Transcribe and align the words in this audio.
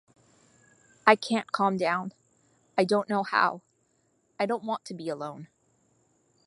I 1.05 1.15
can't 1.15 1.51
calm 1.51 1.77
down. 1.77 2.13
I 2.75 2.85
don't 2.85 3.07
know 3.07 3.21
how. 3.21 3.61
I 4.39 4.47
don't 4.47 4.63
want 4.63 4.83
to 4.85 4.95
be 4.95 5.09
alone. 5.09 5.47